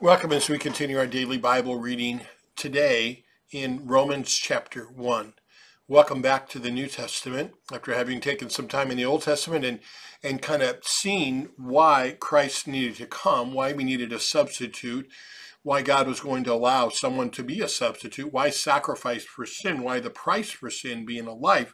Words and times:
Welcome 0.00 0.32
as 0.32 0.48
we 0.48 0.58
continue 0.58 0.98
our 0.98 1.06
daily 1.06 1.38
Bible 1.38 1.78
reading 1.78 2.22
today 2.56 3.22
in 3.52 3.86
Romans 3.86 4.34
chapter 4.36 4.86
1. 4.86 5.34
Welcome 5.86 6.20
back 6.20 6.48
to 6.48 6.58
the 6.58 6.72
New 6.72 6.88
Testament 6.88 7.52
after 7.72 7.94
having 7.94 8.20
taken 8.20 8.50
some 8.50 8.66
time 8.66 8.90
in 8.90 8.96
the 8.96 9.04
Old 9.04 9.22
Testament 9.22 9.64
and, 9.64 9.78
and 10.20 10.42
kind 10.42 10.64
of 10.64 10.84
seen 10.84 11.50
why 11.56 12.16
Christ 12.18 12.66
needed 12.66 12.96
to 12.96 13.06
come, 13.06 13.54
why 13.54 13.72
we 13.72 13.84
needed 13.84 14.12
a 14.12 14.18
substitute, 14.18 15.08
why 15.62 15.80
God 15.80 16.08
was 16.08 16.18
going 16.18 16.42
to 16.44 16.52
allow 16.52 16.88
someone 16.88 17.30
to 17.30 17.44
be 17.44 17.60
a 17.60 17.68
substitute, 17.68 18.32
why 18.32 18.50
sacrifice 18.50 19.24
for 19.24 19.46
sin, 19.46 19.84
why 19.84 20.00
the 20.00 20.10
price 20.10 20.50
for 20.50 20.70
sin 20.70 21.06
being 21.06 21.28
a 21.28 21.32
life. 21.34 21.72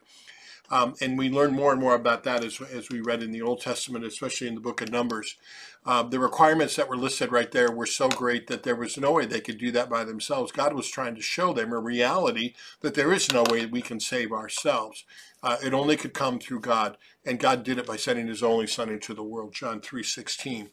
Um, 0.70 0.94
and 1.00 1.18
we 1.18 1.28
learn 1.28 1.52
more 1.52 1.72
and 1.72 1.80
more 1.80 1.96
about 1.96 2.22
that 2.24 2.44
as, 2.44 2.60
as 2.60 2.88
we 2.90 3.00
read 3.00 3.22
in 3.22 3.32
the 3.32 3.42
Old 3.42 3.60
Testament, 3.60 4.04
especially 4.04 4.46
in 4.46 4.54
the 4.54 4.60
book 4.60 4.80
of 4.80 4.92
Numbers. 4.92 5.36
Uh, 5.84 6.02
the 6.02 6.20
requirements 6.20 6.76
that 6.76 6.88
were 6.88 6.96
listed 6.96 7.32
right 7.32 7.50
there 7.50 7.72
were 7.72 7.86
so 7.86 8.08
great 8.08 8.46
that 8.46 8.62
there 8.62 8.76
was 8.76 8.96
no 8.96 9.12
way 9.12 9.26
they 9.26 9.40
could 9.40 9.58
do 9.58 9.72
that 9.72 9.90
by 9.90 10.04
themselves. 10.04 10.52
God 10.52 10.74
was 10.74 10.88
trying 10.88 11.14
to 11.16 11.22
show 11.22 11.52
them 11.52 11.72
a 11.72 11.78
reality 11.78 12.54
that 12.82 12.94
there 12.94 13.12
is 13.12 13.32
no 13.32 13.44
way 13.50 13.66
we 13.66 13.82
can 13.82 13.98
save 13.98 14.30
ourselves. 14.30 15.04
Uh, 15.42 15.56
it 15.64 15.74
only 15.74 15.96
could 15.96 16.14
come 16.14 16.38
through 16.38 16.60
God, 16.60 16.98
and 17.24 17.40
God 17.40 17.64
did 17.64 17.78
it 17.78 17.86
by 17.86 17.96
sending 17.96 18.28
His 18.28 18.42
only 18.42 18.66
Son 18.66 18.90
into 18.90 19.14
the 19.14 19.24
world. 19.24 19.54
John 19.54 19.80
three 19.80 20.04
sixteen. 20.04 20.70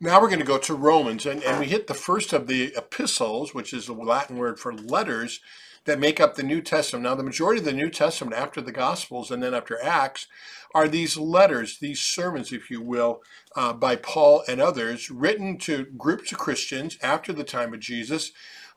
Now 0.00 0.20
we're 0.20 0.28
going 0.28 0.40
to 0.40 0.46
go 0.46 0.56
to 0.56 0.74
Romans, 0.74 1.26
and, 1.26 1.42
and 1.44 1.60
we 1.60 1.66
hit 1.66 1.86
the 1.86 1.92
first 1.92 2.32
of 2.32 2.46
the 2.46 2.72
epistles, 2.74 3.54
which 3.54 3.74
is 3.74 3.86
the 3.86 3.92
Latin 3.92 4.38
word 4.38 4.58
for 4.58 4.72
letters 4.72 5.40
that 5.84 5.98
make 5.98 6.20
up 6.20 6.34
the 6.34 6.42
New 6.42 6.60
Testament. 6.60 7.04
Now, 7.04 7.14
the 7.14 7.22
majority 7.22 7.60
of 7.60 7.64
the 7.64 7.72
New 7.72 7.90
Testament 7.90 8.36
after 8.36 8.60
the 8.60 8.72
Gospels 8.72 9.30
and 9.30 9.42
then 9.42 9.54
after 9.54 9.82
Acts 9.82 10.26
are 10.74 10.88
these 10.88 11.16
letters, 11.16 11.78
these 11.78 12.00
sermons, 12.00 12.52
if 12.52 12.70
you 12.70 12.80
will, 12.80 13.22
uh, 13.56 13.72
by 13.72 13.96
Paul 13.96 14.44
and 14.46 14.60
others, 14.60 15.10
written 15.10 15.58
to 15.58 15.86
groups 15.96 16.32
of 16.32 16.38
Christians 16.38 16.98
after 17.02 17.32
the 17.32 17.44
time 17.44 17.74
of 17.74 17.80
Jesus 17.80 18.32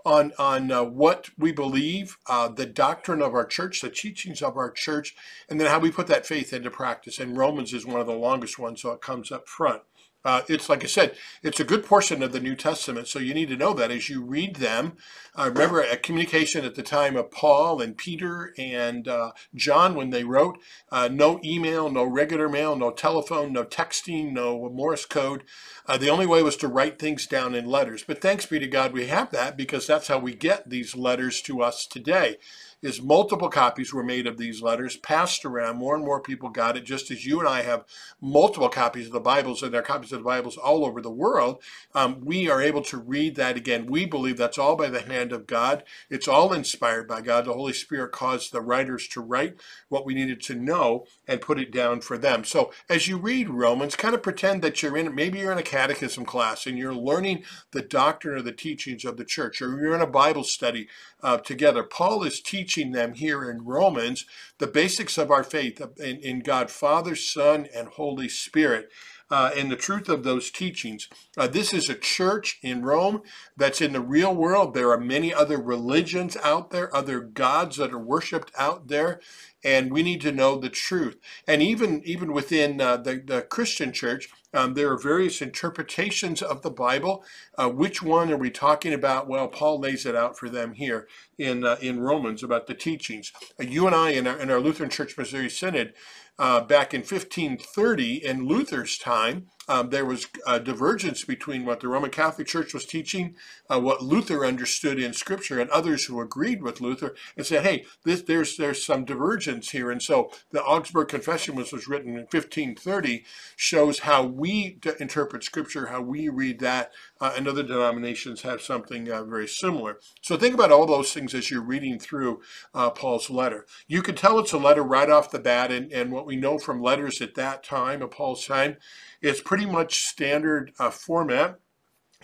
on 0.05 0.33
on 0.37 0.71
uh, 0.71 0.83
what 0.83 1.29
we 1.37 1.51
believe, 1.51 2.17
uh, 2.27 2.47
the 2.49 2.65
doctrine 2.65 3.21
of 3.21 3.33
our 3.33 3.45
church, 3.45 3.81
the 3.81 3.89
teachings 3.89 4.41
of 4.41 4.57
our 4.57 4.71
church, 4.71 5.15
and 5.49 5.59
then 5.59 5.67
how 5.67 5.79
we 5.79 5.91
put 5.91 6.07
that 6.07 6.25
faith 6.25 6.51
into 6.51 6.69
practice. 6.69 7.19
And 7.19 7.37
Romans 7.37 7.73
is 7.73 7.85
one 7.85 8.01
of 8.01 8.07
the 8.07 8.13
longest 8.13 8.59
ones, 8.59 8.81
so 8.81 8.91
it 8.91 9.01
comes 9.01 9.31
up 9.31 9.47
front. 9.47 9.83
Uh, 10.25 10.41
it's 10.47 10.69
like 10.69 10.83
I 10.83 10.87
said, 10.87 11.15
it's 11.41 11.59
a 11.59 11.65
good 11.65 11.85
portion 11.85 12.23
of 12.23 12.31
the 12.31 12.39
New 12.39 12.55
Testament, 12.55 13.07
so 13.07 13.19
you 13.19 13.33
need 13.33 13.49
to 13.49 13.57
know 13.57 13.73
that 13.73 13.91
as 13.91 14.09
you 14.09 14.21
read 14.21 14.55
them. 14.57 14.93
Uh, 15.35 15.49
remember, 15.51 15.81
a 15.81 15.97
communication 15.97 16.63
at 16.63 16.75
the 16.75 16.83
time 16.83 17.15
of 17.17 17.31
Paul 17.31 17.81
and 17.81 17.97
Peter 17.97 18.53
and 18.57 19.07
uh, 19.07 19.31
John 19.53 19.95
when 19.95 20.11
they 20.11 20.23
wrote, 20.23 20.59
uh, 20.91 21.09
no 21.11 21.41
email, 21.43 21.89
no 21.89 22.03
regular 22.03 22.47
mail, 22.47 22.75
no 22.75 22.91
telephone, 22.91 23.51
no 23.51 23.65
texting, 23.65 24.31
no 24.31 24.69
Morse 24.69 25.05
code. 25.05 25.43
Uh, 25.87 25.97
the 25.97 26.09
only 26.09 26.25
way 26.25 26.41
was 26.41 26.55
to 26.57 26.67
write 26.67 26.99
things 26.99 27.27
down 27.27 27.53
in 27.53 27.65
letters. 27.65 28.03
But 28.03 28.21
thanks 28.21 28.45
be 28.45 28.59
to 28.59 28.67
God 28.67 28.93
we 28.93 29.07
have 29.07 29.31
that 29.31 29.57
because 29.57 29.87
that's 29.87 30.07
how 30.07 30.19
we 30.19 30.33
get 30.33 30.69
these 30.69 30.95
letters 30.95 31.41
to 31.41 31.61
us 31.61 31.85
today 31.85 32.37
is 32.83 33.01
multiple 33.01 33.49
copies 33.49 33.93
were 33.93 34.03
made 34.03 34.27
of 34.27 34.37
these 34.37 34.61
letters, 34.61 34.97
passed 34.97 35.45
around. 35.45 35.77
More 35.77 35.95
and 35.95 36.05
more 36.05 36.21
people 36.21 36.49
got 36.49 36.77
it, 36.77 36.83
just 36.83 37.09
as 37.09 37.25
you 37.25 37.39
and 37.39 37.47
I 37.47 37.63
have 37.63 37.85
multiple 38.21 38.69
copies 38.69 39.07
of 39.07 39.13
the 39.13 39.19
Bibles, 39.19 39.63
and 39.63 39.73
there 39.73 39.79
are 39.79 39.83
copies 39.83 40.11
of 40.11 40.19
the 40.19 40.25
Bibles 40.25 40.57
all 40.57 40.85
over 40.85 41.01
the 41.01 41.09
world. 41.09 41.63
Um, 41.95 42.19
we 42.21 42.49
are 42.49 42.61
able 42.61 42.81
to 42.83 42.97
read 42.97 43.35
that 43.37 43.55
again. 43.55 43.85
We 43.85 44.05
believe 44.05 44.37
that's 44.37 44.57
all 44.57 44.75
by 44.75 44.89
the 44.89 45.01
hand 45.01 45.31
of 45.31 45.47
God. 45.47 45.83
It's 46.09 46.27
all 46.27 46.51
inspired 46.51 47.07
by 47.07 47.21
God. 47.21 47.45
The 47.45 47.53
Holy 47.53 47.73
Spirit 47.73 48.11
caused 48.11 48.51
the 48.51 48.61
writers 48.61 49.07
to 49.09 49.21
write 49.21 49.55
what 49.87 50.05
we 50.05 50.13
needed 50.13 50.41
to 50.43 50.55
know 50.55 51.05
and 51.25 51.39
put 51.39 51.59
it 51.59 51.71
down 51.71 52.01
for 52.01 52.17
them. 52.17 52.43
So 52.43 52.73
as 52.89 53.07
you 53.07 53.17
read 53.17 53.49
Romans, 53.49 53.95
kind 53.95 54.13
of 54.13 54.21
pretend 54.21 54.61
that 54.61 54.83
you're 54.83 54.97
in, 54.97 55.15
maybe 55.15 55.39
you're 55.39 55.53
in 55.53 55.57
a 55.57 55.63
catechism 55.63 56.25
class 56.25 56.67
and 56.67 56.77
you're 56.77 56.93
learning 56.93 57.43
the 57.71 57.81
doctrine 57.81 58.37
or 58.37 58.41
the 58.41 58.51
teachings 58.51 59.05
of 59.05 59.15
the 59.15 59.23
church, 59.23 59.61
or 59.61 59.79
you're 59.79 59.95
in 59.95 60.01
a 60.01 60.07
Bible 60.07 60.43
study 60.43 60.89
uh, 61.21 61.37
together. 61.37 61.83
Paul 61.83 62.23
is 62.23 62.41
teaching 62.41 62.72
them 62.81 63.13
here 63.13 63.49
in 63.49 63.63
Romans 63.63 64.25
the 64.59 64.67
basics 64.67 65.17
of 65.17 65.31
our 65.31 65.43
faith 65.43 65.81
uh, 65.81 65.87
in, 65.97 66.17
in 66.17 66.39
God, 66.39 66.71
Father, 66.71 67.15
Son, 67.15 67.67
and 67.75 67.87
Holy 67.87 68.29
Spirit. 68.29 68.89
Uh, 69.31 69.51
and 69.57 69.71
the 69.71 69.75
truth 69.75 70.09
of 70.09 70.23
those 70.23 70.51
teachings. 70.51 71.07
Uh, 71.37 71.47
this 71.47 71.73
is 71.73 71.89
a 71.89 71.95
church 71.95 72.59
in 72.61 72.83
Rome 72.83 73.21
that's 73.57 73.81
in 73.81 73.93
the 73.93 74.01
real 74.01 74.35
world. 74.35 74.73
There 74.73 74.91
are 74.91 74.99
many 74.99 75.33
other 75.33 75.59
religions 75.59 76.37
out 76.43 76.69
there, 76.69 76.95
other 76.95 77.19
gods 77.19 77.77
that 77.77 77.93
are 77.93 77.97
worshipped 77.97 78.51
out 78.57 78.89
there, 78.89 79.19
and 79.63 79.91
we 79.91 80.03
need 80.03 80.21
to 80.21 80.31
know 80.31 80.57
the 80.57 80.69
truth. 80.69 81.17
And 81.47 81.61
even 81.61 82.01
even 82.05 82.33
within 82.33 82.79
uh, 82.81 82.97
the, 82.97 83.15
the 83.25 83.41
Christian 83.41 83.91
church, 83.91 84.29
um, 84.53 84.73
there 84.75 84.91
are 84.91 84.97
various 84.97 85.41
interpretations 85.41 86.41
of 86.41 86.61
the 86.61 86.69
Bible. 86.69 87.23
Uh, 87.57 87.69
which 87.69 88.03
one 88.03 88.31
are 88.31 88.37
we 88.37 88.51
talking 88.51 88.93
about? 88.93 89.27
Well, 89.27 89.47
Paul 89.47 89.79
lays 89.79 90.05
it 90.05 90.15
out 90.15 90.37
for 90.37 90.49
them 90.49 90.73
here 90.73 91.07
in 91.37 91.65
uh, 91.65 91.77
in 91.81 92.01
Romans 92.01 92.43
about 92.43 92.67
the 92.67 92.75
teachings. 92.75 93.31
Uh, 93.59 93.63
you 93.63 93.87
and 93.87 93.95
I, 93.95 94.11
in 94.11 94.27
our, 94.27 94.37
in 94.37 94.51
our 94.51 94.59
Lutheran 94.59 94.89
Church 94.89 95.17
Missouri 95.17 95.49
Synod, 95.49 95.93
uh, 96.39 96.61
back 96.61 96.93
in 96.93 97.01
1530, 97.01 98.25
in 98.25 98.47
Luther's 98.47 98.97
time, 98.97 99.47
um, 99.67 99.89
there 99.89 100.05
was 100.05 100.27
a 100.45 100.59
divergence 100.59 101.23
between 101.23 101.65
what 101.65 101.79
the 101.79 101.87
Roman 101.87 102.09
Catholic 102.09 102.47
Church 102.47 102.73
was 102.73 102.85
teaching, 102.85 103.35
uh, 103.69 103.79
what 103.79 104.01
Luther 104.01 104.45
understood 104.45 104.99
in 104.99 105.13
Scripture, 105.13 105.59
and 105.59 105.69
others 105.69 106.05
who 106.05 106.19
agreed 106.19 106.61
with 106.61 106.81
Luther 106.81 107.15
and 107.37 107.45
said, 107.45 107.63
"Hey, 107.63 107.85
this, 108.03 108.21
there's 108.21 108.57
there's 108.57 108.83
some 108.83 109.05
divergence 109.05 109.71
here." 109.71 109.89
And 109.89 110.01
so 110.01 110.31
the 110.51 110.63
Augsburg 110.63 111.07
Confession, 111.07 111.55
which 111.55 111.71
was 111.71 111.87
written 111.87 112.09
in 112.09 112.27
1530, 112.31 113.23
shows 113.55 113.99
how 113.99 114.25
we 114.25 114.79
interpret 114.99 115.43
Scripture, 115.43 115.87
how 115.87 116.01
we 116.01 116.29
read 116.29 116.59
that, 116.59 116.91
uh, 117.21 117.33
and 117.37 117.47
other 117.47 117.63
denominations 117.63 118.41
have 118.41 118.61
something 118.61 119.09
uh, 119.09 119.23
very 119.23 119.47
similar. 119.47 119.99
So 120.21 120.37
think 120.37 120.53
about 120.53 120.71
all 120.71 120.85
those 120.85 121.13
things 121.13 121.33
as 121.33 121.49
you're 121.49 121.61
reading 121.61 121.99
through 121.99 122.41
uh, 122.73 122.89
Paul's 122.89 123.29
letter. 123.29 123.65
You 123.87 124.01
can 124.01 124.15
tell 124.15 124.39
it's 124.39 124.53
a 124.53 124.57
letter 124.57 124.83
right 124.83 125.09
off 125.09 125.31
the 125.31 125.39
bat, 125.39 125.71
and, 125.71 125.91
and 125.91 126.11
what 126.11 126.25
we 126.25 126.35
know 126.35 126.57
from 126.57 126.81
letters 126.81 127.21
at 127.21 127.35
that 127.35 127.63
time, 127.63 128.01
of 128.01 128.11
Paul's 128.11 128.45
time 128.45 128.77
it's 129.23 129.41
pretty 129.41 129.65
much 129.65 130.03
standard 130.03 130.71
uh, 130.79 130.91
format. 130.91 131.59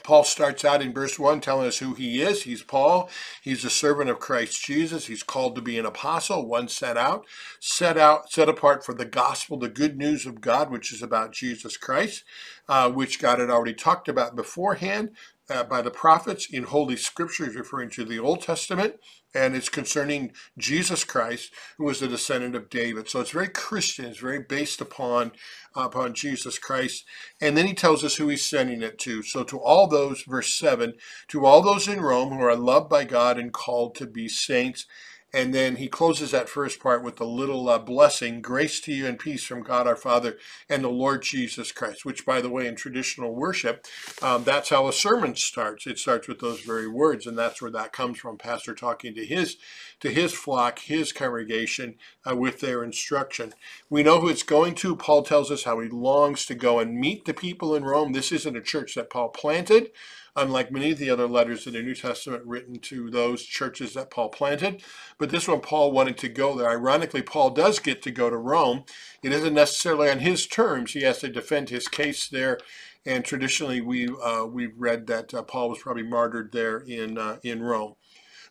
Paul 0.03 0.23
starts 0.23 0.63
out 0.63 0.81
in 0.81 0.93
verse 0.93 1.19
1 1.19 1.41
telling 1.41 1.67
us 1.67 1.79
who 1.79 1.93
he 1.93 2.21
is. 2.21 2.43
He's 2.43 2.63
Paul. 2.63 3.09
He's 3.41 3.65
a 3.65 3.69
servant 3.69 4.09
of 4.09 4.19
Christ 4.19 4.63
Jesus. 4.63 5.07
He's 5.07 5.23
called 5.23 5.55
to 5.55 5.61
be 5.61 5.77
an 5.77 5.85
apostle, 5.85 6.45
one 6.45 6.67
set 6.67 6.97
out, 6.97 7.25
set 7.59 7.97
out, 7.97 8.31
set 8.31 8.49
apart 8.49 8.85
for 8.85 8.93
the 8.93 9.05
gospel, 9.05 9.57
the 9.57 9.69
good 9.69 9.97
news 9.97 10.25
of 10.25 10.41
God, 10.41 10.71
which 10.71 10.93
is 10.93 11.01
about 11.01 11.33
Jesus 11.33 11.77
Christ, 11.77 12.23
uh, 12.69 12.89
which 12.89 13.19
God 13.19 13.39
had 13.39 13.49
already 13.49 13.73
talked 13.73 14.07
about 14.07 14.35
beforehand 14.35 15.09
uh, 15.49 15.63
by 15.63 15.81
the 15.81 15.91
prophets 15.91 16.47
in 16.49 16.63
Holy 16.63 16.95
Scriptures, 16.95 17.55
referring 17.55 17.89
to 17.89 18.05
the 18.05 18.19
Old 18.19 18.41
Testament, 18.41 18.95
and 19.33 19.55
it's 19.55 19.69
concerning 19.69 20.31
Jesus 20.57 21.03
Christ, 21.03 21.51
who 21.77 21.85
was 21.85 22.01
a 22.01 22.07
descendant 22.07 22.55
of 22.55 22.69
David. 22.69 23.09
So 23.09 23.19
it's 23.19 23.31
very 23.31 23.49
Christian. 23.49 24.05
It's 24.05 24.19
very 24.19 24.39
based 24.39 24.79
upon 24.81 25.31
upon 25.75 26.13
Jesus 26.13 26.59
Christ. 26.59 27.05
And 27.41 27.57
then 27.57 27.65
he 27.65 27.73
tells 27.73 28.03
us 28.03 28.15
who 28.15 28.27
he's 28.27 28.45
sending 28.47 28.81
it 28.83 28.99
to. 28.99 29.23
So 29.23 29.43
to 29.45 29.59
all 29.59 29.87
those, 29.87 30.23
verse 30.27 30.53
seven, 30.53 30.93
to 31.29 31.45
all 31.45 31.61
those 31.61 31.87
in 31.87 32.01
Rome 32.01 32.29
who 32.29 32.41
are 32.41 32.55
loved 32.55 32.89
by 32.89 33.03
God 33.03 33.39
and 33.39 33.51
called 33.51 33.95
to 33.95 34.05
be 34.05 34.27
saints 34.27 34.85
and 35.33 35.53
then 35.53 35.75
he 35.75 35.87
closes 35.87 36.31
that 36.31 36.49
first 36.49 36.79
part 36.79 37.03
with 37.03 37.19
a 37.21 37.25
little 37.25 37.69
uh, 37.69 37.77
blessing 37.77 38.41
grace 38.41 38.79
to 38.81 38.93
you 38.93 39.05
and 39.05 39.19
peace 39.19 39.43
from 39.43 39.61
God 39.61 39.85
our 39.85 39.95
Father 39.95 40.37
and 40.67 40.83
the 40.83 40.89
Lord 40.89 41.21
Jesus 41.21 41.71
Christ, 41.71 42.03
which, 42.05 42.25
by 42.25 42.41
the 42.41 42.49
way, 42.49 42.65
in 42.67 42.75
traditional 42.75 43.35
worship, 43.35 43.85
um, 44.21 44.43
that's 44.43 44.69
how 44.69 44.87
a 44.87 44.93
sermon 44.93 45.35
starts. 45.35 45.85
It 45.85 45.99
starts 45.99 46.27
with 46.27 46.39
those 46.39 46.61
very 46.61 46.87
words, 46.87 47.27
and 47.27 47.37
that's 47.37 47.61
where 47.61 47.71
that 47.71 47.93
comes 47.93 48.17
from. 48.17 48.37
Pastor 48.37 48.73
talking 48.73 49.13
to 49.15 49.25
his 49.25 49.57
to 49.99 50.09
his 50.09 50.33
flock, 50.33 50.79
his 50.79 51.11
congregation, 51.11 51.95
uh, 52.29 52.35
with 52.35 52.61
their 52.61 52.83
instruction. 52.83 53.53
We 53.89 54.01
know 54.01 54.21
who 54.21 54.29
it's 54.29 54.43
going 54.43 54.75
to. 54.75 54.95
Paul 54.95 55.23
tells 55.23 55.51
us 55.51 55.63
how 55.63 55.79
he 55.79 55.89
longs 55.89 56.45
to 56.45 56.55
go 56.55 56.79
and 56.79 56.97
meet 56.97 57.25
the 57.25 57.33
people 57.33 57.75
in 57.75 57.83
Rome. 57.83 58.13
This 58.13 58.31
isn't 58.31 58.55
a 58.55 58.61
church 58.61 58.95
that 58.95 59.09
Paul 59.09 59.29
planted 59.29 59.91
unlike 60.35 60.71
many 60.71 60.91
of 60.91 60.97
the 60.97 61.09
other 61.09 61.27
letters 61.27 61.67
in 61.67 61.73
the 61.73 61.81
New 61.81 61.95
Testament 61.95 62.43
written 62.45 62.79
to 62.79 63.09
those 63.09 63.43
churches 63.43 63.93
that 63.93 64.11
Paul 64.11 64.29
planted. 64.29 64.83
But 65.17 65.29
this 65.29 65.47
one, 65.47 65.61
Paul 65.61 65.91
wanted 65.91 66.17
to 66.19 66.29
go 66.29 66.55
there. 66.55 66.69
Ironically, 66.69 67.21
Paul 67.21 67.51
does 67.51 67.79
get 67.79 68.01
to 68.03 68.11
go 68.11 68.29
to 68.29 68.37
Rome. 68.37 68.83
It 69.23 69.31
isn't 69.31 69.53
necessarily 69.53 70.09
on 70.09 70.19
his 70.19 70.47
terms. 70.47 70.91
He 70.91 71.01
has 71.03 71.19
to 71.19 71.29
defend 71.29 71.69
his 71.69 71.87
case 71.87 72.27
there. 72.27 72.59
And 73.05 73.23
traditionally, 73.23 73.81
we 73.81 74.09
uh, 74.09 74.45
we've 74.45 74.73
read 74.77 75.07
that 75.07 75.33
uh, 75.33 75.41
Paul 75.43 75.69
was 75.69 75.79
probably 75.79 76.03
martyred 76.03 76.51
there 76.51 76.79
in 76.79 77.17
uh, 77.17 77.37
in 77.43 77.63
Rome. 77.63 77.95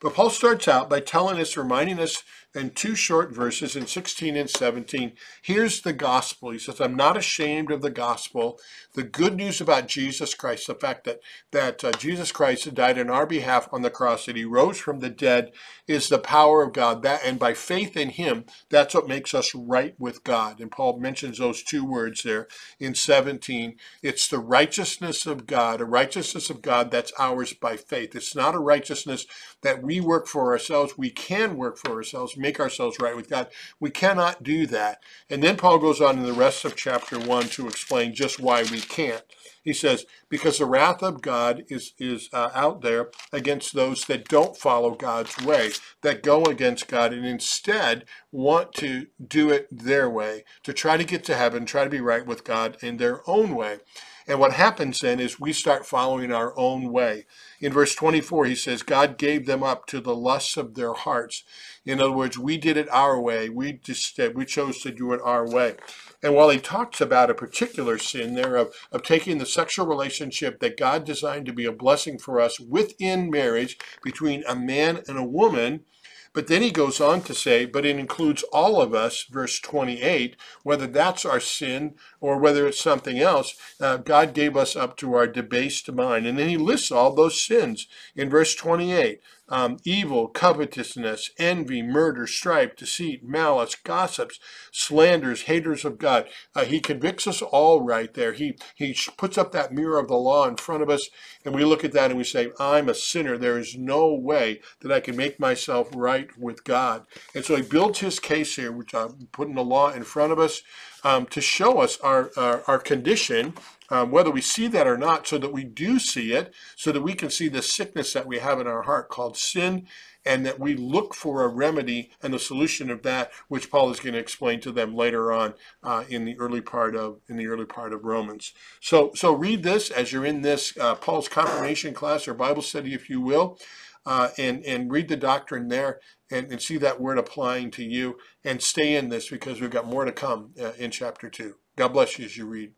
But 0.01 0.15
Paul 0.15 0.31
starts 0.31 0.69
out 0.69 0.89
by 0.89 1.01
telling 1.01 1.41
us, 1.41 1.57
reminding 1.57 1.99
us 1.99 2.23
in 2.55 2.71
two 2.71 2.95
short 2.95 3.33
verses 3.35 3.77
in 3.77 3.87
16 3.87 4.37
and 4.37 4.49
17. 4.49 5.13
Here's 5.43 5.83
the 5.83 5.93
gospel. 5.93 6.51
He 6.51 6.59
says, 6.59 6.81
I'm 6.81 6.97
not 6.97 7.17
ashamed 7.17 7.71
of 7.71 7.83
the 7.83 7.91
gospel. 7.91 8.59
The 8.95 9.03
good 9.03 9.37
news 9.37 9.61
about 9.61 9.87
Jesus 9.87 10.35
Christ, 10.35 10.67
the 10.67 10.75
fact 10.75 11.05
that, 11.05 11.21
that 11.53 11.85
uh, 11.85 11.93
Jesus 11.93 12.33
Christ 12.33 12.75
died 12.75 12.99
on 12.99 13.11
our 13.11 13.27
behalf 13.27 13.69
on 13.71 13.83
the 13.83 13.91
cross, 13.91 14.25
that 14.27 14.37
he 14.37 14.45
rose 14.45 14.79
from 14.79 15.01
the 15.01 15.11
dead, 15.11 15.53
is 15.87 16.09
the 16.09 16.19
power 16.19 16.63
of 16.63 16.73
God. 16.73 17.03
That 17.03 17.21
And 17.23 17.39
by 17.39 17.53
faith 17.53 17.97
in 17.97 18.11
him, 18.11 18.47
that's 18.71 18.95
what 18.95 19.09
makes 19.09 19.35
us 19.35 19.55
right 19.55 19.95
with 19.99 20.25
God. 20.25 20.59
And 20.61 20.71
Paul 20.71 20.99
mentions 20.99 21.39
those 21.39 21.63
two 21.63 21.85
words 21.85 22.23
there 22.23 22.49
in 22.81 22.95
17. 22.95 23.77
It's 24.03 24.27
the 24.27 24.39
righteousness 24.39 25.27
of 25.27 25.47
God, 25.47 25.83
a 25.83 25.85
righteousness 25.85 26.49
of 26.49 26.63
God 26.63 26.91
that's 26.91 27.13
ours 27.19 27.53
by 27.53 27.77
faith. 27.77 28.15
It's 28.15 28.35
not 28.35 28.55
a 28.55 28.59
righteousness 28.59 29.27
that 29.63 29.83
we 29.83 30.01
work 30.01 30.27
for 30.27 30.51
ourselves. 30.53 30.97
We 30.97 31.11
can 31.11 31.57
work 31.57 31.77
for 31.77 31.93
ourselves 31.93 32.38
make 32.39 32.61
ourselves 32.61 32.99
right 33.01 33.17
with 33.17 33.29
God. 33.29 33.49
We 33.81 33.91
cannot 33.91 34.43
do 34.43 34.67
that. 34.69 35.03
And 35.31 35.43
then 35.43 35.57
Paul 35.57 35.79
goes 35.79 36.01
on 36.01 36.19
in 36.19 36.25
the 36.25 36.33
rest 36.33 36.65
of 36.65 36.77
chapter 36.77 37.19
1 37.19 37.49
to 37.51 37.67
explain 37.69 38.15
just 38.15 38.41
why 38.41 38.63
we 38.63 38.81
can't. 38.81 39.23
He 39.63 39.73
says, 39.75 40.07
because 40.31 40.59
the 40.59 40.67
wrath 40.67 41.03
of 41.03 41.21
God 41.21 41.65
is, 41.69 41.93
is 41.99 42.31
uh, 42.33 42.51
out 42.55 42.81
there 42.81 43.11
against 43.33 43.75
those 43.75 44.05
that 44.07 44.29
don't 44.29 44.57
follow 44.57 44.95
God's 44.95 45.37
way, 45.45 45.73
that 46.03 46.23
go 46.23 46.45
against 46.45 46.89
God 46.89 47.13
and 47.13 47.27
instead 47.27 48.07
want 48.33 48.73
to 48.75 49.09
do 49.27 49.51
it 49.51 49.69
their 49.71 50.09
way, 50.09 50.45
to 50.63 50.73
try 50.73 50.97
to 50.97 51.05
get 51.05 51.25
to 51.25 51.37
heaven, 51.37 51.67
try 51.67 51.85
to 51.85 51.91
be 51.91 52.01
right 52.01 52.25
with 52.25 52.45
God 52.45 52.79
in 52.83 52.97
their 52.97 53.21
own 53.29 53.55
way. 53.55 53.79
And 54.29 54.39
what 54.39 54.53
happens 54.53 55.01
then 55.01 55.21
is 55.21 55.41
we 55.41 55.55
start 55.55 55.87
following 55.87 56.31
our 56.31 56.53
own 56.59 56.93
way. 56.93 57.25
In 57.61 57.73
verse 57.73 57.95
24, 57.95 58.45
he 58.45 58.55
says, 58.55 58.83
God 58.83 59.17
gave 59.17 59.47
them 59.47 59.63
up 59.63 59.87
to 59.87 60.01
the 60.01 60.15
lusts 60.15 60.59
of 60.59 60.75
their 60.75 60.93
hearts. 60.93 61.45
In 61.87 61.99
other 61.99 62.13
words, 62.13 62.39
we 62.39 62.59
did 62.59 62.77
it 62.77 62.91
our 62.91 63.19
way. 63.19 63.49
We 63.49 63.73
just 63.73 64.21
we 64.35 64.45
chose 64.45 64.83
to 64.83 64.91
do 64.91 65.15
it 65.15 65.21
our 65.25 65.51
way. 65.51 65.77
And 66.23 66.35
while 66.35 66.51
he 66.51 66.59
talks 66.59 67.01
about 67.01 67.31
a 67.31 67.35
particular 67.35 67.97
sin 67.97 68.35
there 68.35 68.57
of, 68.57 68.75
of 68.93 69.03
taking 69.03 69.39
the 69.39 69.47
sexual 69.47 69.87
relationship 69.87 70.61
that 70.61 70.77
God 70.77 71.07
designed 71.07 71.47
to 71.47 71.53
be 71.55 71.65
a 71.65 71.73
blessing 71.73 72.19
for 72.19 72.39
us 72.39 72.61
within 72.61 73.31
marriage 73.31 73.79
between 74.03 74.45
a 74.47 74.55
man 74.55 75.03
and 75.09 75.17
a 75.17 75.25
woman, 75.25 75.85
but 76.33 76.47
then 76.47 76.63
he 76.63 76.71
goes 76.71 77.01
on 77.01 77.23
to 77.23 77.35
say, 77.35 77.65
but 77.65 77.85
it 77.85 77.99
includes 77.99 78.43
all 78.53 78.81
of 78.81 78.95
us, 78.95 79.25
verse 79.31 79.59
28, 79.61 80.37
whether 80.63 80.87
that's 80.87 81.25
our 81.25 81.41
sin 81.41 81.95
or 82.21 82.39
whether 82.39 82.67
it's 82.67 82.81
something 82.81 83.19
else. 83.19 83.55
Uh, 83.81 83.97
God 83.97 84.35
gave 84.35 84.57
us 84.57 84.77
up 84.77 84.97
to 84.99 85.15
our 85.15 85.27
debased 85.27 85.91
mind. 85.91 86.27
And 86.27 86.39
then 86.39 86.49
he 86.49 86.57
lists 86.57 86.91
all 86.91 87.15
those 87.15 87.41
sins 87.41 87.87
in 88.15 88.31
verse 88.31 88.55
28 88.55 89.21
um, 89.49 89.79
evil, 89.85 90.29
covetousness, 90.29 91.31
envy, 91.39 91.83
murder, 91.83 92.27
strife, 92.27 92.77
deceit, 92.77 93.25
malice, 93.25 93.75
gossips, 93.75 94.39
slanders, 94.73 95.43
haters 95.43 95.85
of 95.85 95.99
God. 95.99 96.29
Uh, 96.55 96.65
he 96.65 96.81
convicts 96.81 97.27
us 97.27 97.43
all 97.43 97.83
right 97.83 98.13
there. 98.15 98.33
He, 98.33 98.57
he 98.75 98.97
puts 99.17 99.39
up 99.39 99.53
that 99.53 99.73
mirror 99.73 99.99
of 99.99 100.09
the 100.09 100.17
law 100.17 100.47
in 100.47 100.57
front 100.57 100.83
of 100.83 100.91
us, 100.91 101.09
and 101.45 101.55
we 101.55 101.65
look 101.65 101.85
at 101.85 101.93
that 101.93 102.11
and 102.11 102.19
we 102.19 102.25
say, 102.25 102.51
I'm 102.59 102.89
a 102.89 102.95
sinner. 102.95 103.39
There 103.39 103.59
is 103.59 103.77
no 103.77 104.13
way 104.13 104.61
that 104.81 104.93
I 104.93 105.01
can 105.01 105.17
make 105.17 105.41
myself 105.41 105.89
right 105.95 106.29
with 106.39 106.65
God. 106.65 107.07
And 107.35 107.45
so 107.45 107.57
he 107.57 107.63
builds 107.63 108.01
his 108.01 108.21
case 108.21 108.57
here, 108.57 108.73
which 108.73 108.95
I'm 108.95 109.29
putting 109.33 109.55
the 109.55 109.65
law 109.65 109.91
in 109.91 110.05
front 110.05 110.33
of 110.33 110.39
us 110.39 110.63
um, 111.05 111.27
to 111.27 111.41
show 111.41 111.79
us 111.79 111.99
our, 112.01 112.31
our, 112.37 112.63
our 112.67 112.79
condition 112.79 113.55
um, 113.91 114.11
whether 114.11 114.31
we 114.31 114.41
see 114.41 114.69
that 114.69 114.87
or 114.87 114.99
not, 114.99 115.27
so 115.27 115.39
that 115.39 115.53
we 115.53 115.65
do 115.65 115.99
see 115.99 116.33
it, 116.33 116.55
so 116.77 116.93
that 116.93 117.03
we 117.03 117.15
can 117.15 117.31
see 117.31 117.49
the 117.49 117.63
sickness 117.63 118.13
that 118.13 118.27
we 118.27 118.39
have 118.39 118.61
in 118.61 118.67
our 118.67 118.83
heart 118.83 119.09
called 119.09 119.37
sin, 119.37 119.87
and 120.25 120.45
that 120.45 120.61
we 120.61 120.75
look 120.75 121.15
for 121.15 121.43
a 121.43 121.49
remedy 121.49 122.11
and 122.23 122.35
a 122.35 122.39
solution 122.39 122.91
of 122.91 123.03
that, 123.03 123.31
which 123.49 123.71
Paul 123.71 123.91
is 123.91 124.01
going 124.01 124.13
to 124.13 124.19
explain 124.19 124.61
to 124.61 124.73
them 124.73 124.95
later 124.95 125.33
on 125.33 125.55
uh, 125.83 126.05
in 126.09 126.25
the 126.25 126.39
early 126.39 126.61
part 126.61 126.95
of 126.95 127.21
in 127.29 127.37
the 127.37 127.47
early 127.47 127.65
part 127.65 127.93
of 127.93 128.05
Romans. 128.05 128.53
So 128.81 129.13
so 129.15 129.33
read 129.33 129.63
this 129.63 129.91
as 129.91 130.13
you're 130.13 130.27
in 130.27 130.43
this 130.43 130.77
uh, 130.79 130.95
Paul's 130.97 131.29
confirmation 131.29 131.95
class 131.95 132.29
or 132.29 132.35
Bible 132.35 132.63
study, 132.63 132.95
if 132.95 133.09
you 133.09 133.21
will. 133.21 133.59
Uh, 134.07 134.31
and 134.39 134.65
and 134.65 134.91
read 134.91 135.09
the 135.09 135.17
doctrine 135.17 135.69
there 135.69 136.01
and, 136.31 136.51
and 136.51 136.63
see 136.63 136.79
that 136.79 137.01
word 137.01 137.19
applying 137.19 137.71
to 137.71 137.85
you 137.85 138.17
and 138.43 138.63
stay 138.63 138.97
in 138.97 139.11
this 139.11 139.29
because 139.29 139.61
we've 139.61 139.71
got 139.71 139.87
more 139.87 140.07
to 140.07 140.13
come 140.13 140.51
uh, 140.59 140.73
in 140.79 140.91
chapter 140.91 141.29
two. 141.29 141.57
God 141.77 141.89
bless 141.89 142.19
you 142.19 142.25
as 142.25 142.37
you 142.37 142.47
read. 142.47 142.73